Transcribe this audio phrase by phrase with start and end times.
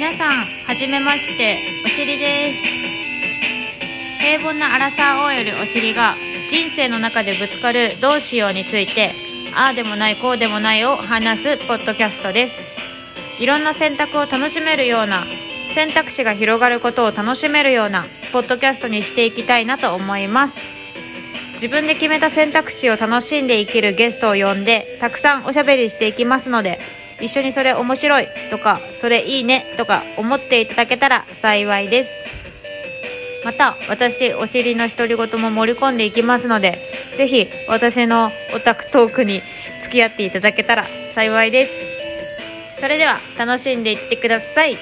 [0.00, 2.62] 皆さんはじめましておしりです。
[4.18, 6.14] 平凡なアラサー OL おしりが
[6.50, 9.10] 人生の中でぶつかるどうしようについて
[9.54, 12.64] ああでもないこうでもないを話すポッドキャストです。
[13.42, 15.22] いろんな選択を楽しめるような
[15.74, 20.70] 選択肢が広がることを楽しめるようなポッドキャストにしていきたいなと思います。
[21.52, 26.78] 自分で決めた選択肢を楽しんで生きるゲストを呼んでたくさんおしゃべりしていきますので
[27.22, 32.24] 一緒にそれ面白いとかそれいいねとか思っていただけたら幸いです。
[33.44, 36.78] また私お尻の独り言も盛り込んでいきますので
[37.16, 39.40] ぜひ私のオタクトークに
[39.80, 42.80] 付き合っていただけたら幸いです。
[42.80, 44.76] それでは楽しんでいってください。